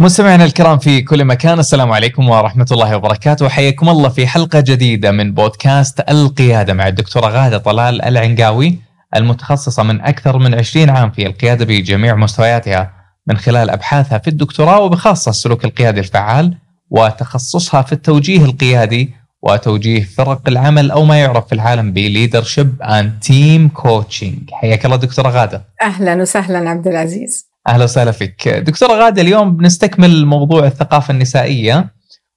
[0.00, 3.48] مستمعينا الكرام في كل مكان السلام عليكم ورحمة الله وبركاته.
[3.48, 8.78] حياكم الله في حلقة جديدة من بودكاست القيادة مع الدكتورة غادة طلال العنقاوي
[9.16, 12.92] المتخصصة من أكثر من 20 عام في القيادة بجميع مستوياتها
[13.26, 16.56] من خلال أبحاثها في الدكتوراه وبخاصة السلوك القيادي الفعال
[16.90, 23.12] وتخصصها في التوجيه القيادي وتوجيه فرق العمل أو ما يعرف في العالم ب leadership and
[23.20, 25.64] team coaching حياك الله دكتورة غادة.
[25.82, 27.49] أهلا وسهلا عبد العزيز.
[27.70, 28.48] أهلا وسهلا فيك.
[28.48, 31.94] دكتورة غادة اليوم بنستكمل موضوع الثقافة النسائية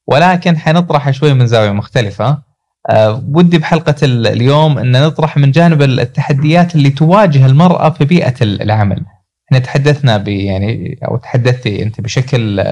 [0.07, 2.41] ولكن حنطرح شوي من زاوية مختلفة.
[2.89, 9.05] أه ودي بحلقة اليوم إن نطرح من جانب التحديات اللي تواجه المرأة في بيئة العمل.
[9.47, 12.63] إحنا تحدثنا يعني أو تحدثتي أنت بشكل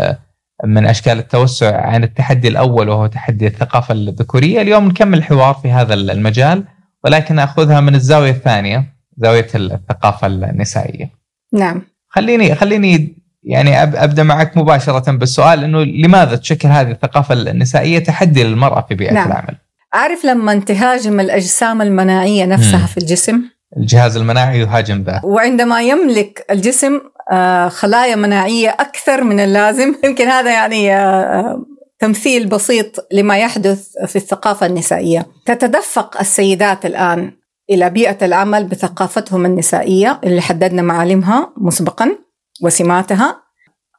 [0.66, 4.61] من أشكال التوسع عن التحدي الأول وهو تحدي الثقافة الذكورية.
[4.61, 6.63] اليوم نكمل الحوار في هذا المجال
[7.03, 11.11] ولكن أخذها من الزاوية الثانية زاوية الثقافة النسائية.
[11.53, 11.91] نعم.
[12.11, 18.85] خليني خليني يعني أبدأ معك مباشرة بالسؤال إنه لماذا تشكل هذه الثقافة النسائية تحدي للمرأة
[18.89, 19.27] في بيئة نعم.
[19.27, 19.57] العمل؟
[19.93, 22.85] عارف لما تهاجم الأجسام المناعية نفسها مم.
[22.85, 23.41] في الجسم
[23.77, 26.99] الجهاز المناعي يهاجم ذا وعندما يملك الجسم
[27.31, 31.65] آه، خلايا مناعية أكثر من اللازم يمكن هذا يعني آه،
[31.99, 37.31] تمثيل بسيط لما يحدث في الثقافة النسائية تتدفق السيدات الآن
[37.72, 42.16] إلى بيئة العمل بثقافتهم النسائية اللي حددنا معالمها مسبقا
[42.63, 43.44] وسماتها.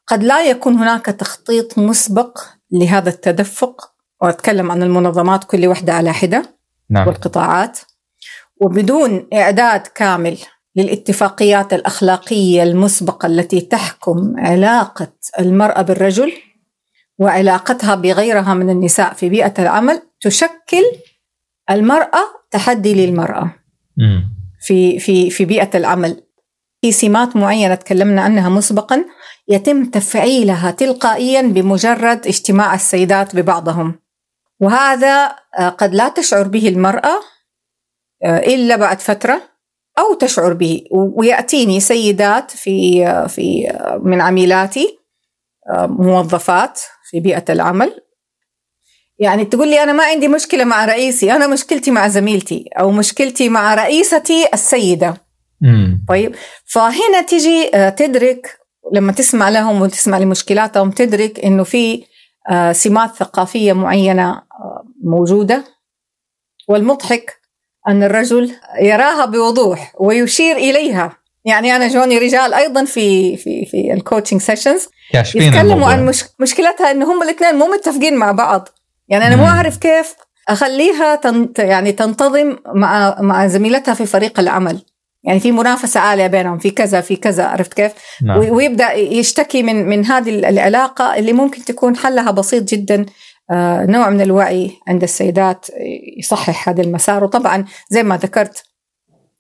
[0.06, 2.38] قد لا يكون هناك تخطيط مسبق
[2.70, 3.92] لهذا التدفق
[4.22, 6.42] وأتكلم عن المنظمات كل واحدة على حدة
[6.90, 7.06] نعم.
[7.06, 7.78] والقطاعات.
[8.60, 10.38] وبدون إعداد كامل
[10.76, 16.32] للاتفاقيات الأخلاقية المسبقة التي تحكم علاقة المرأة بالرجل
[17.18, 20.82] وعلاقتها بغيرها من النساء في بيئة العمل تشكل
[21.70, 22.20] المرأة
[22.50, 23.44] تحدي للمرأة.
[23.44, 23.61] مم.
[24.60, 26.22] في في في بيئة العمل.
[26.80, 29.04] في سمات معينة تكلمنا عنها مسبقا
[29.48, 34.00] يتم تفعيلها تلقائيا بمجرد اجتماع السيدات ببعضهم.
[34.60, 37.20] وهذا آه، قد لا تشعر به المرأة
[38.24, 39.42] آه، إلا بعد فترة
[39.98, 40.84] أو تشعر به.
[40.92, 44.98] ويأتيني سيدات في آه، في من عميلاتي
[45.88, 48.00] موظفات في بيئة العمل.
[49.18, 53.48] يعني تقول لي أنا ما عندي مشكلة مع رئيسي أنا مشكلتي مع زميلتي أو مشكلتي
[53.48, 55.16] مع رئيستي السيدة
[55.60, 56.04] مم.
[56.08, 56.34] طيب
[56.64, 58.58] فهنا تجي آه، تدرك
[58.92, 62.04] لما تسمع لهم وتسمع لمشكلاتهم تدرك إنه في
[62.50, 65.64] آه، سمات ثقافية معينة آه، موجودة
[66.68, 67.40] والمضحك
[67.88, 73.98] أن الرجل يراها بوضوح ويشير إليها يعني أنا جوني رجال أيضا في في في ال
[73.98, 75.88] coaching sessions يتكلموا.
[75.88, 78.68] عن مش مشكلتها ان هم الاثنين مو متفقين مع بعض
[79.12, 79.46] يعني أنا مو.
[79.46, 80.14] أعرف كيف
[80.48, 84.82] أخليها تن يعني تنتظم مع مع زميلتها في فريق العمل.
[85.24, 88.38] يعني في منافسة عالية بينهم في كذا في كذا عرفت كيف؟ نعم.
[88.38, 93.06] ويبدأ يشتكي من من هذه العلاقة اللي ممكن تكون حلها بسيط جدا
[93.50, 95.66] آه، نوع من الوعي عند السيدات
[96.18, 97.24] يصحح هذا المسار.
[97.24, 98.64] وطبعا زي ما ذكرت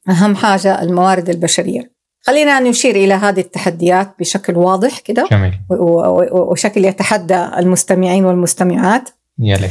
[0.08, 1.92] أهم حاجة الموارد البشرية.
[2.20, 5.28] خلينا نشير إلى هذه التحديات بشكل واضح كده.
[6.32, 9.08] وشكل يتحدى المستمعين والمستمعات.
[9.38, 9.70] يا ليت.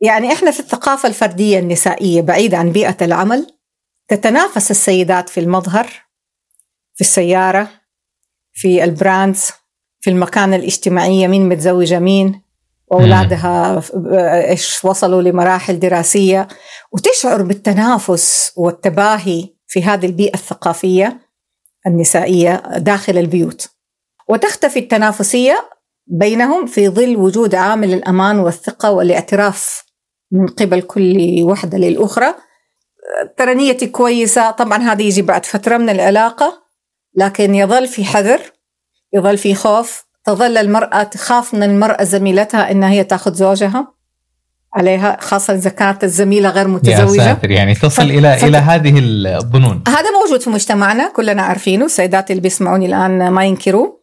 [0.00, 3.46] يعني إحنا في الثقافة الفردية النسائية بعيد عن بيئة العمل
[4.08, 5.86] تتنافس السيدات في المظهر
[6.94, 7.68] في السيارة
[8.52, 9.50] في البراندز
[10.00, 12.42] في المكان الاجتماعية مين متزوجة مين
[12.86, 13.82] واولادها
[14.50, 16.48] إيش وصلوا لمراحل دراسية.
[16.92, 21.20] وتشعر بالتنافس والتباهي في هذه البيئة الثقافية
[21.86, 23.70] النسائية داخل البيوت.
[24.28, 25.70] وتختفي التنافسية
[26.06, 29.84] بينهم في ظل وجود عامل الأمان والثقة والاعتراف
[30.30, 32.34] من قبل كل وحدة للأخرى.
[33.36, 34.50] ترى نيتي كويسة.
[34.50, 36.62] طبعا هذا يجي بعد فترة من العلاقة
[37.14, 38.40] لكن يظل في حذر
[39.14, 40.04] يظل في خوف.
[40.24, 43.94] تظل المرأة تخاف من المرأة زميلتها إنها هي تأخذ زوجها
[44.74, 47.20] عليها خاصة إذا كانت الزميلة غير يا متزوجة.
[47.20, 49.82] ساتر يعني تصل ف- إلى ف- إلى هذه الظنون.
[49.88, 51.84] هذا موجود في مجتمعنا كلنا عارفينه.
[51.84, 54.01] السيدات اللي بيسمعوني الآن ما ينكروا.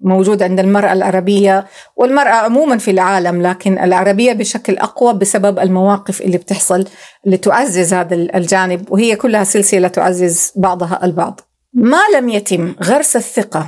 [0.00, 6.38] موجود عند المرأة العربية والمرأة عموما في العالم لكن العربية بشكل أقوى بسبب المواقف اللي
[6.38, 6.88] بتحصل
[7.26, 11.40] اللي تعزز هذا الجانب وهي كلها سلسلة تعزز بعضها البعض.
[11.72, 13.66] ما لم يتم غرس الثقة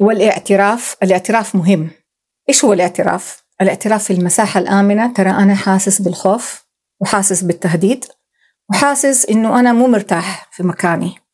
[0.00, 0.96] والاعتراف.
[1.02, 1.90] الاعتراف مهم.
[2.48, 5.12] إيش هو الاعتراف؟ الاعتراف في المساحة الآمنة.
[5.12, 6.64] ترى أنا حاسس بالخوف
[7.00, 8.04] وحاسس بالتهديد
[8.70, 11.25] وحاسس إنه أنا مو مرتاح في مكاني.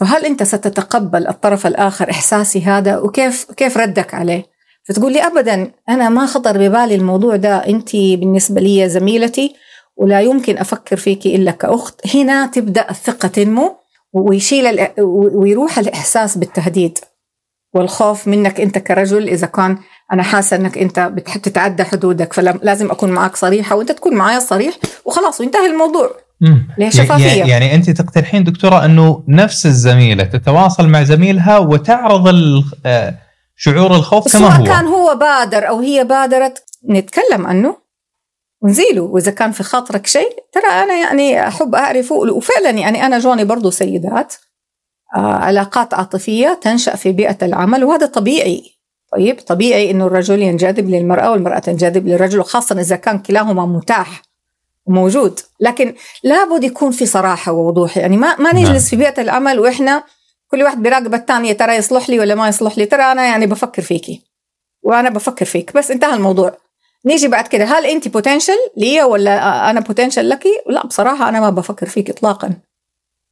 [0.00, 4.44] فهل أنت ستتقبل الطرف الآخر إحساسي هذا؟ وكيف كيف ردك عليه؟
[4.88, 7.56] فتقول لي أبدا أنا ما خطر ببالي الموضوع ده.
[7.56, 9.54] أنت بالنسبة لي زميلتي
[9.96, 12.14] ولا يمكن أفكر فيك إلا كأخت.
[12.14, 13.76] هنا تبدأ الثقة تنمو
[14.12, 14.88] ويشيل
[15.34, 16.98] ويروح الإحساس بالتهديد
[17.74, 19.28] والخوف منك أنت كرجل.
[19.28, 19.78] إذا كان
[20.12, 24.74] أنا حاسة أنك أنت بتتعدى حدودك فلازم أكون معك صريحة وأنت تكون معايا صريح
[25.04, 26.10] وخلاص وينتهي الموضوع.
[26.78, 27.44] ليه شفافية.
[27.44, 32.28] يعني أنت تقترحين دكتورة أنه نفس الزميلة تتواصل مع زميلها وتعرض
[32.86, 33.14] آه،
[33.56, 34.64] شعور الخوف كما هو.
[34.64, 37.76] كان هو بادر أو هي بادرت نتكلم عنه
[38.62, 39.02] ونزيله.
[39.02, 43.70] وإذا كان في خاطرك شيء ترى أنا يعني أحب اعرفه وفعلا يعني أنا جوني برضو
[43.70, 44.34] سيدات
[45.16, 48.62] آه علاقات عاطفية تنشأ في بيئة العمل وهذا طبيعي.
[49.12, 54.22] طيب طبيعي إنه الرجل ينجذب للمرأة والمرأة تنجذب للرجل وخاصه إذا كان كلاهما متاح.
[54.86, 57.96] وموجود لكن لابد يكون في صراحة ووضوح.
[57.96, 58.78] يعني ما ما نجلس نعم.
[58.78, 60.04] في بيئة العمل وإحنا
[60.50, 63.82] كل واحد بيراقب الثانية ترى يصلح لي ولا ما يصلح لي؟ ترى أنا يعني بفكر
[63.82, 64.24] فيكي.
[64.82, 65.76] وأنا بفكر فيك.
[65.76, 66.56] بس انتهى الموضوع.
[67.06, 67.64] نيجي بعد كده.
[67.64, 72.54] هل انت بوتنشل لي ولا أنا بوتنشل لك؟ لا بصراحة أنا ما بفكر فيك اطلاقا.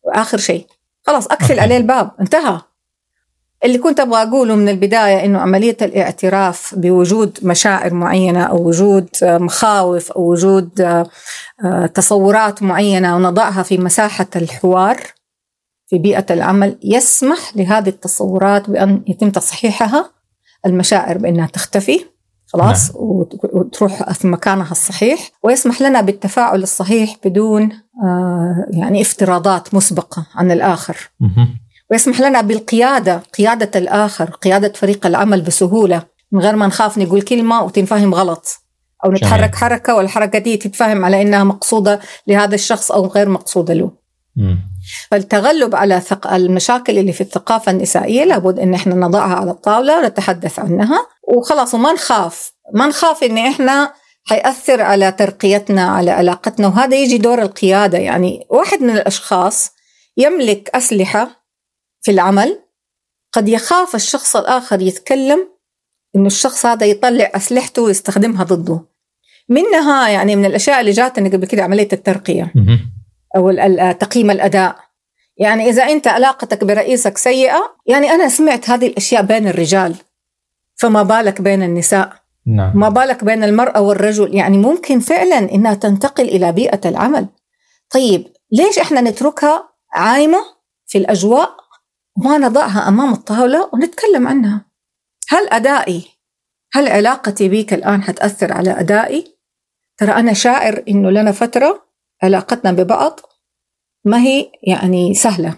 [0.02, 0.66] واخر شيء.
[1.06, 2.10] خلاص أقفل عليه الباب.
[2.20, 2.60] انتهى.
[3.64, 10.12] اللي كنت أبغى أقوله من البداية إنه عملية الاعتراف بوجود مشاعر معينة أو وجود مخاوف
[10.12, 10.80] أو وجود
[11.64, 15.00] آه، تصورات معينة ونضعها في مساحة الحوار
[15.86, 20.10] في بيئة العمل يسمح لهذه التصورات بأن يتم تصحيحها
[20.66, 22.04] المشاعر بأنها تختفي
[22.46, 23.04] خلاص نعم.
[23.52, 27.72] وتروح في مكانها الصحيح ويسمح لنا بالتفاعل الصحيح بدون
[28.04, 31.10] آه يعني افتراضات مسبقة عن الآخر
[31.90, 36.02] ويسمح لنا بالقيادة قيادة الآخر قيادة فريق العمل بسهولة
[36.32, 38.48] من غير ما نخاف نقول كلمة وتنفهم غلط
[39.04, 39.54] أو نتحرك جميل.
[39.54, 43.90] حركة والحركة دي تتفهم على إنها مقصودة لهذا الشخص أو غير مقصودة له.
[45.10, 46.02] فالتغلب على
[46.32, 51.92] المشاكل اللي في الثقافة النسائية لابد إن إحنا نضعها على الطاولة ونتحدث عنها وخلاص وما
[51.92, 53.92] نخاف ما نخاف إن إحنا
[54.24, 57.98] حيأثر على ترقيتنا على علاقتنا وهذا يجي دور القيادة.
[57.98, 59.70] يعني واحد من الأشخاص
[60.16, 61.37] يملك أسلحة
[62.08, 62.58] في العمل
[63.32, 65.48] قد يخاف الشخص الآخر يتكلم
[66.16, 68.80] إنه الشخص هذا يطلع أسلحته ويستخدمها ضده.
[69.48, 72.52] منها يعني من الأشياء اللي جاتني قبل كده عملية الترقية
[73.36, 73.52] أو
[73.92, 74.76] تقييم الأداء.
[75.36, 79.94] يعني إذا أنت علاقتك برئيسك سيئة يعني أنا سمعت هذه الأشياء بين الرجال
[80.76, 82.12] فما بالك بين النساء.
[82.46, 82.72] نعم.
[82.78, 84.34] ما بالك بين المرأة والرجل.
[84.34, 87.26] يعني ممكن فعلا إنها تنتقل إلى بيئة العمل.
[87.90, 90.38] طيب ليش إحنا نتركها عايمة
[90.86, 91.67] في الأجواء
[92.18, 94.64] وما نضعها أمام الطاولة ونتكلم عنها.
[95.28, 96.04] هل أدائي
[96.72, 99.38] هل علاقتي بيك الآن حتأثر على أدائي؟
[99.96, 101.88] ترى أنا شاعر إنه لنا فترة
[102.22, 103.20] علاقتنا ببعض
[104.04, 105.54] ما هي يعني سهلة.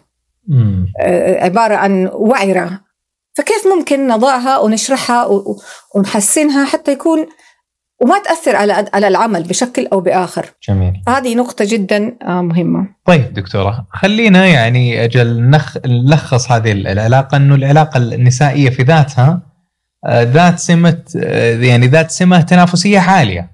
[0.49, 0.87] مم.
[1.01, 2.81] آه، عبارة عن وعرة.
[3.33, 5.29] فكيف ممكن نضعها ونشرحها
[5.95, 7.27] ونحسنها حتى يكون
[8.01, 10.47] وما تأثر على على العمل بشكل أو بآخر.
[10.69, 11.03] جميل.
[11.09, 12.87] هذه نقطة جدا آه، مهمة.
[13.05, 15.77] طيب دكتورة خلينا يعني أجل نخ...
[15.87, 19.41] نلخص هذه العلاقة أنه العلاقة النسائية في ذاتها
[20.07, 21.03] آه، ذات سمة
[21.61, 23.51] يعني ذات سمة تنافسية عالية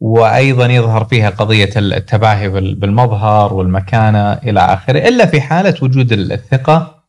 [0.00, 7.04] وأيضا يظهر فيها قضية التباهي بالمظهر والمكانة إلى آخره إلا في حالة وجود الثقة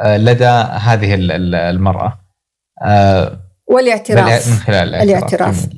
[0.00, 0.44] آه، لدى
[0.80, 2.18] هذه المرأة.
[2.82, 4.48] آه، والاعتراف.
[4.48, 5.68] من خلال الاعتراف, الاعتراف.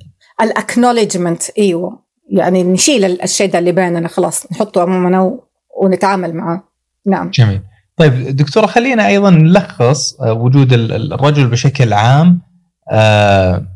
[0.41, 1.99] الاكنولجمنت إيوه.
[2.31, 5.39] يعني نشيل الشيء ده اللي بيننا خلاص نحطه أمامنا
[5.83, 6.69] ونتعامل معه.
[7.07, 7.31] نعم.
[7.31, 7.61] جميل.
[7.97, 12.41] طيب دكتورة خلينا أيضا نلخص آه، وجود الرجل بشكل عام
[12.91, 13.67] آه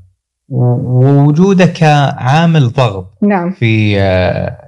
[0.48, 3.18] ووجوده كعامل ضغط.
[3.22, 3.52] نعم.
[3.52, 4.58] في آه،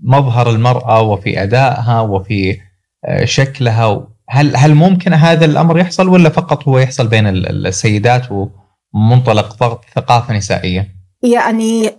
[0.00, 2.58] مظهر المرأة وفي أدائها وفي
[3.24, 4.08] شكلها.
[4.28, 8.26] هل هل ممكن هذا الأمر يحصل ولا فقط هو يحصل بين السيدات
[8.94, 11.90] ومنطلق ضغط ثقافة نسائية؟ يعني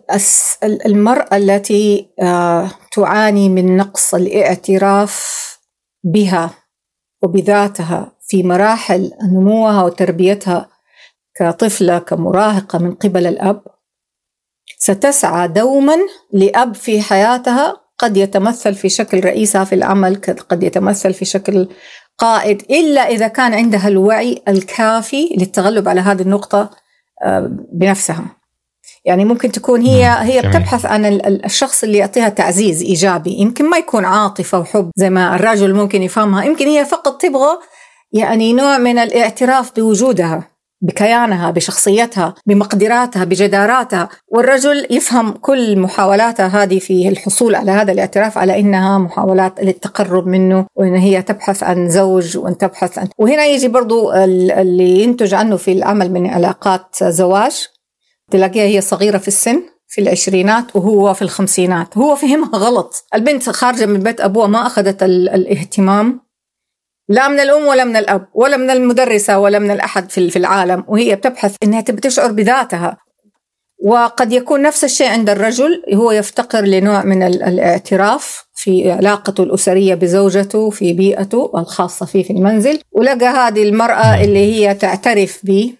[0.85, 5.39] المرأة التي آه، تعاني من نقص الاعتراف
[6.03, 6.49] بها
[7.23, 10.69] وبذاتها في مراحل نموها وتربيتها
[11.35, 13.61] كطفلة كمراهقة من قبل الأب
[14.77, 15.97] ستسعى دوما
[16.33, 20.15] لأب في حياتها قد يتمثل في شكل رئيسها في العمل
[20.49, 21.67] قد يتمثل في شكل
[22.17, 26.69] قائد إلا إذا كان عندها الوعي الكافي للتغلب على هذه النقطة
[27.23, 28.38] آه، بنفسها.
[29.05, 31.05] يعني ممكن تكون هي هي بتبحث عن
[31.45, 33.31] الشخص اللي يعطيها تعزيز إيجابي.
[33.31, 36.43] يمكن ما يكون عاطفة وحب زي ما الرجل ممكن يفهمها.
[36.43, 37.57] يمكن هي فقط تبغى
[38.13, 40.49] يعني نوع من الاعتراف بوجودها
[40.81, 44.09] بكيانها بشخصيتها بمقدراتها بجداراتها.
[44.27, 50.65] والرجل يفهم كل محاولاتها هذه في الحصول على هذا الاعتراف على إنها محاولات للتقرب منه
[50.75, 55.71] وإن هي تبحث عن زوج وإن تبحث عن وهنا يجي برضو اللي ينتج عنه في
[55.71, 57.67] العمل من علاقات زواج.
[58.31, 61.97] تلاقيها هي صغيرة في السن في العشرينات وهو في الخمسينات.
[61.97, 63.05] هو فهمها غلط.
[63.15, 66.19] البنت خارجة من بيت أبوها ما أخذت الاهتمام
[67.09, 71.15] لا من الأم ولا من الأب ولا من المدرسة ولا من الأحد في العالم وهي
[71.15, 72.97] بتبحث أنها تبي تشعر بذاتها.
[73.83, 80.69] وقد يكون نفس الشيء عند الرجل هو يفتقر لنوع من الاعتراف في علاقته الأسرية بزوجته
[80.69, 85.73] في بيئته الخاصة فيه في المنزل ولقى هذه المرأة اللي هي تعترف به.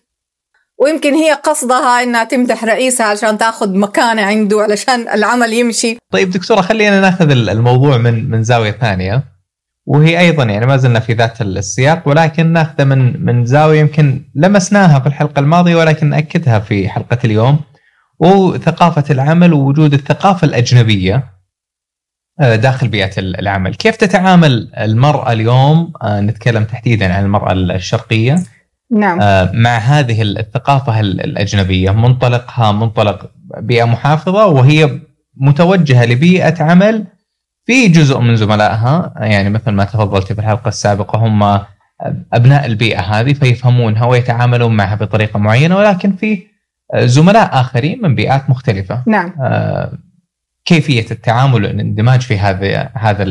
[0.79, 5.97] ويمكن هي قصدها إنها تمدح رئيسها عشان تاخذ مكانه عنده علشان العمل يمشي.
[6.11, 9.23] طيب دكتورة خلينا نأخذ الموضوع من من زاوية ثانية.
[9.85, 14.99] وهي أيضا يعني ما زلنا في ذات السياق ولكن نأخذه من من زاوية يمكن لمسناها
[14.99, 17.59] في الحلقة الماضية ولكن ناكدها في حلقة اليوم.
[18.19, 21.23] وثقافة العمل ووجود الثقافة الأجنبية
[22.41, 28.35] آه، داخل بيئة العمل، كيف تتعامل المرأة اليوم؟ آه، نتكلم تحديدا عن المرأة الشرقية.
[28.91, 34.99] نعم آه، مع هذه الثقافة الأجنبية منطلقها منطلق بيئة محافظة وهي
[35.37, 37.05] متوجهة لبيئة عمل
[37.65, 41.61] في جزء من زملائها يعني مثل ما تفضلت في الحلقة السابقة هم
[42.33, 46.43] أبناء البيئة هذه فيفهمونها ويتعاملون معها بطريقة معينة ولكن في
[46.95, 49.03] زملاء آخرين من بيئات مختلفة.
[49.07, 49.33] نعم.
[49.41, 49.91] آه،
[50.65, 53.23] كيفية التعامل والاندماج في هذا هذا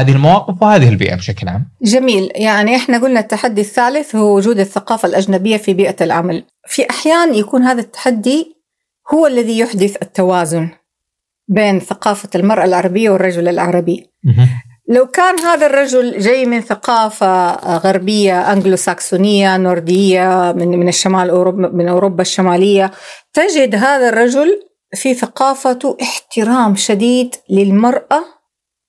[0.00, 1.68] هذه المواقف وهذه البيئة بشكل عام.
[1.82, 6.44] جميل، يعني إحنا قلنا التحدي الثالث هو وجود الثقافة الأجنبية في بيئة العمل.
[6.68, 8.58] في أحيان يكون هذا التحدي
[9.14, 10.68] هو الذي يحدث التوازن
[11.48, 14.10] بين ثقافة المرأة العربية والرجل العربي
[14.88, 21.68] لو كان هذا الرجل جاي من ثقافة غربية أنجلو ساكسونية نوردية من من الشمال أوروبا
[21.68, 22.90] من أوروبا الشمالية
[23.32, 24.62] تجد هذا الرجل
[24.94, 28.24] في ثقافته احترام شديد للمرأة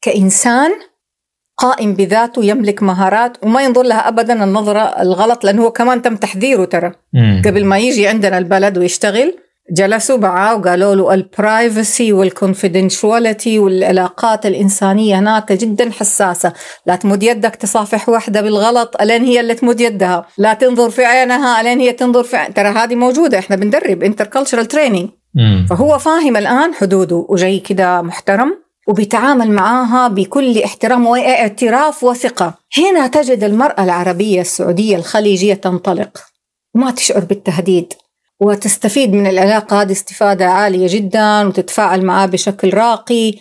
[0.02, 0.72] كإنسان
[1.60, 6.66] قائم بذاته يملك مهارات وما ينظر لها ابدا النظرة الغلط لأنه هو كمان تم تحذيره
[6.66, 6.92] ترى.
[7.46, 9.38] قبل ما يجي عندنا البلد ويشتغل
[9.72, 16.54] جلسوا معاه وقالوا له ال privacy وال confidentiality والعلاقات الإنسانية هناك جدا حساسة.
[16.86, 21.62] لا تمد يدك تصافح واحدة بالغلط ألين هي اللي تمد يدها؟ لا تنظر في عينها
[21.62, 22.54] ألين هي تنظر في عين.
[22.54, 25.10] ترى هذه موجودة إحنا بندرب intercultural training
[25.70, 28.69] فهو فاهم الآن حدوده وجاي كده محترم.
[28.90, 32.54] وبيتعامل معاها بكل احترام واعتراف وثقة.
[32.78, 36.18] هنا تجد المرأة العربية السعودية الخليجية تنطلق.
[36.76, 37.94] وما تشعر بالتهديد
[38.40, 39.82] وتستفيد من العلاقة.
[39.82, 43.34] هذه استفادة عالية جدا وتتفاعل معاه بشكل راقي.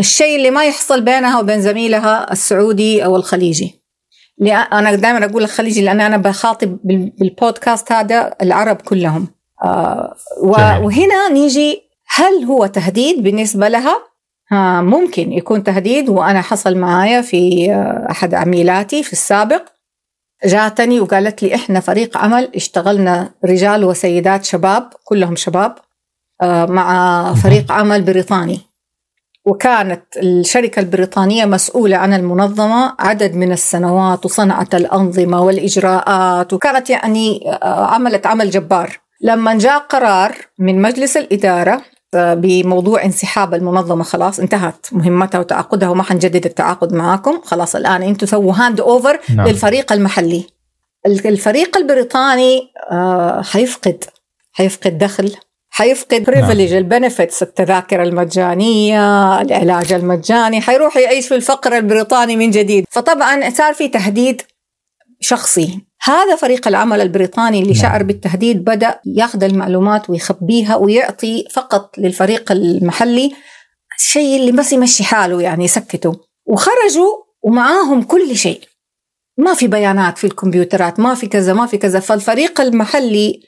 [0.00, 3.84] الشيء اللي ما يحصل بينها وبين زميلها السعودي أو الخليجي.
[4.72, 6.78] أنا دائما أقول الخليجي لأن أنا بخاطب
[7.18, 9.28] بالبودكاست هذا العرب كلهم.
[9.64, 10.14] آه
[10.82, 14.13] وهنا نيجي هل هو تهديد بالنسبة لها؟
[14.80, 19.62] ممكن يكون تهديد وأنا حصل معايا في آه، أحد عميلاتي في السابق.
[20.44, 25.74] جاتني وقالت لي إحنا فريق عمل اشتغلنا رجال وسيدات شباب كلهم شباب
[26.42, 28.60] آه، مع فريق عمل بريطاني.
[29.46, 37.86] وكانت الشركة البريطانية مسؤولة عن المنظمة عدد من السنوات وصنعت الأنظمة والإجراءات وكانت يعني آه،
[37.86, 39.00] عملت عمل جبار.
[39.20, 41.82] لما جاء قرار من مجلس الإدارة
[42.16, 44.04] بموضوع انسحاب المنظمة.
[44.04, 47.40] خلاص انتهت مهمتها وتعاقدها وما حنجدد التعاقد معاكم.
[47.44, 49.48] خلاص الآن أنتم سووا hand over نعم.
[49.48, 50.46] للفريق المحلي.
[51.06, 54.04] الفريق البريطاني آه حيفقد
[54.52, 55.36] حيفقد دخل
[55.70, 56.78] حيفقد privilege نعم.
[56.78, 62.84] ال benefits التذاكر المجانية العلاج المجاني حيروح يعيش في الفقر البريطاني من جديد.
[62.90, 64.42] فطبعا صار في تهديد
[65.20, 65.80] شخصي.
[66.04, 67.82] هذا فريق العمل البريطاني اللي نعم.
[67.82, 73.32] شعر بالتهديد بدأ ياخذ المعلومات ويخبيها ويعطي فقط للفريق المحلي
[73.98, 76.20] الشيء اللي بس يمشي حاله يعني يسكته.
[76.46, 78.60] وخرجوا ومعاهم كل شيء.
[79.38, 82.00] ما في بيانات في الكمبيوترات ما في كذا ما في كذا.
[82.00, 83.40] فالفريق المحلي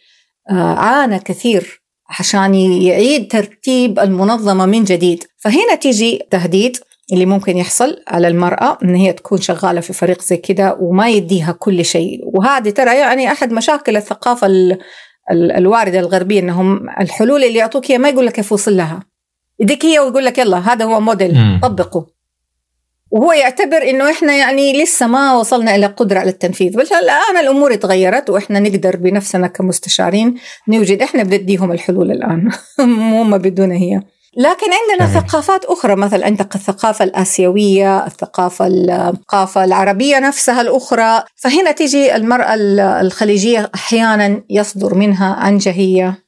[0.50, 5.24] آه، عانى كثير عشان يعيد ترتيب المنظمة من جديد.
[5.38, 6.76] فهنا تيجي تهديد.
[7.12, 11.52] اللي ممكن يحصل على المرأة إن هي تكون شغالة في فريق زي كده وما يديها
[11.52, 12.20] كل شيء.
[12.24, 14.48] وهذه ترى يعني أحد مشاكل الثقافة
[15.30, 19.00] الواردة الغربية إنهم الحلول اللي يعطوك هي ما يقول لك كيف وصل لها.
[19.60, 22.06] يديك هي ويقول لك يلا هذا هو موديل طبقه.
[23.10, 26.76] وهو يعتبر إنه إحنا يعني لسه ما وصلنا إلى قدرة على التنفيذ.
[26.76, 30.34] بس الان الأمور تغيرت وإحنا نقدر بنفسنا كمستشارين
[30.68, 32.50] نوجد إحنا بنديهم الحلول الآن.
[32.78, 34.02] مو هم بدون هي.
[34.36, 35.22] لكن عندنا جميل.
[35.22, 41.22] ثقافات أخرى مثلا عندك الثقافة الآسيوية الثقافة الثقافة العربية نفسها الأخرى.
[41.36, 42.54] فهنا تيجي المرأة
[43.00, 46.18] الخليجية أحيانا يصدر منها عنجهية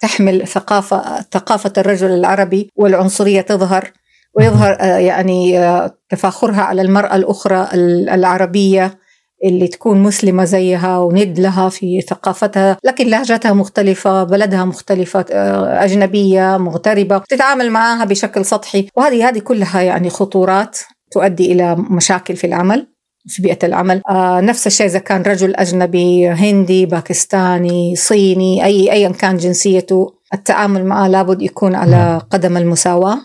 [0.00, 3.92] تحمل ثقافة ثقافة الرجل العربي والعنصرية تظهر
[4.34, 7.68] ويظهر آه، يعني آه، تفاخرها على المرأة الأخرى
[8.14, 8.98] العربية.
[9.44, 16.56] اللي تكون مسلمة زيها وند لها في ثقافتها لكن لهجتها مختلفة بلدها مختلفة آه، أجنبية
[16.56, 18.88] مغتربة تتعامل معها بشكل سطحي.
[18.96, 20.78] وهذه هذه كلها يعني خطورات
[21.12, 22.86] تؤدي إلى مشاكل في العمل
[23.26, 24.02] في بيئة العمل.
[24.08, 30.84] آه نفس الشيء إذا كان رجل أجنبي هندي باكستاني صيني أي أيا كان جنسيته التعامل
[30.84, 33.18] معه لابد يكون على قدم المساواة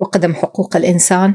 [0.00, 1.34] وقدم حقوق الإنسان.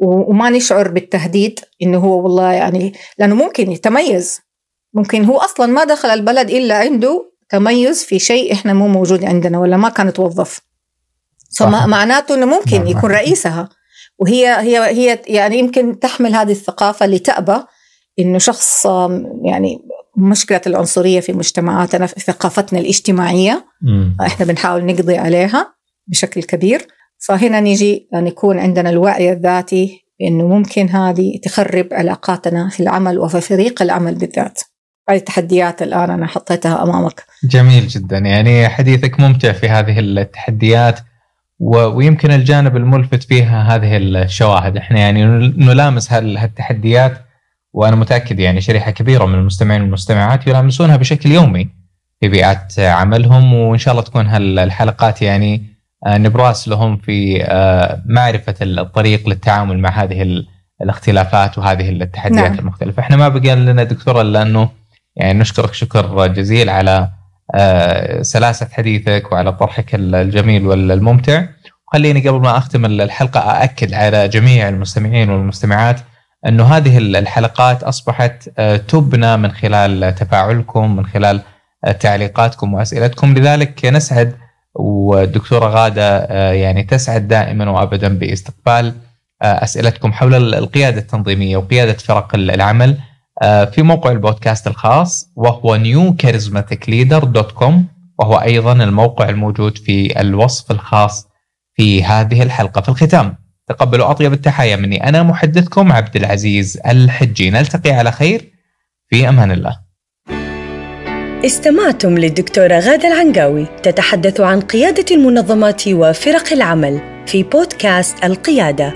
[0.00, 4.40] وما نشعر بالتهديد إنه هو والله يعني لأنه ممكن يتميز.
[4.94, 9.58] ممكن هو أصلا ما دخل البلد إلا عنده تميز في شيء إحنا مو موجود عندنا
[9.58, 10.60] ولا ما كان توظف.
[11.58, 12.86] فمعناته إنه ممكن نعم.
[12.86, 13.68] يكون رئيسها.
[14.18, 17.62] وهي هي هي يعني يمكن تحمل هذه الثقافة لتأبى
[18.18, 18.86] إنه شخص
[19.44, 19.78] يعني
[20.16, 23.66] مشكلة العنصرية في مجتمعاتنا في ثقافتنا الاجتماعية.
[23.82, 24.22] م.
[24.22, 25.74] إحنا بنحاول نقضي عليها
[26.06, 26.86] بشكل كبير.
[27.20, 33.82] فهنا نيجي نكون عندنا الوعي الذاتي بأنه ممكن هذه تخرب علاقاتنا في العمل وفي فريق
[33.82, 34.60] العمل بالذات.
[35.08, 37.24] هذه التحديات الآن أنا حطيتها أمامك.
[37.44, 38.18] جميل جدا.
[38.18, 41.00] يعني حديثك ممتع في هذه التحديات.
[41.58, 44.76] ويمكن الجانب الملفت فيها هذه الشواهد.
[44.76, 45.24] إحنا يعني
[45.56, 47.12] نلامس هالتحديات
[47.72, 51.68] وأنا متأكد يعني شريحة كبيرة من المستمعين والمستمعات يلامسونها بشكل يومي
[52.20, 55.69] في بيئات عملهم وإن شاء الله تكون هالحلقات يعني
[56.06, 60.44] نبراس لهم في آه، معرفة الطريق للتعامل مع هذه
[60.82, 62.58] الاختلافات وهذه التحديات نعم.
[62.58, 64.68] المختلفة، إحنا ما بقى لنا دكتوره إلا إنه
[65.16, 67.10] يعني نشكرك شكر جزيل على
[67.54, 71.44] آه، سلاسة حديثك وعلى طرحك الجميل والممتع،
[71.88, 76.00] وخليني قبل ما أختم الحلقة أأكد على جميع المستمعين والمستمعات
[76.48, 78.48] إنه هذه الحلقات أصبحت
[78.88, 81.40] تبنى من خلال تفاعلكم من خلال
[82.00, 83.34] تعليقاتكم وأسئلتكم.
[83.34, 84.34] لذلك نسعد
[84.74, 88.94] والدكتورة غادة آه، يعني تسعد دائما وابدا باستقبال
[89.42, 92.98] آه، أسئلتكم حول القيادة التنظيمية وقيادة فرق العمل
[93.42, 97.72] آه، في موقع البودكاست الخاص وهو newcharismaticleader.com
[98.18, 101.28] وهو أيضا الموقع الموجود في الوصف الخاص
[101.74, 102.80] في هذه الحلقة.
[102.80, 107.50] في الختام تقبلوا أطيب التحايا مني أنا محدثكم عبد العزيز الحجي.
[107.50, 108.50] نلتقي على خير.
[109.08, 109.89] في أمان الله.
[111.44, 118.92] استمعتم للدكتورة غادة العنقاوي تتحدث عن قيادة المنظمات وفرق العمل في بودكاست القيادة.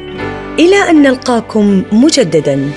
[0.58, 2.70] إلى أن نلقاكم مجدداً.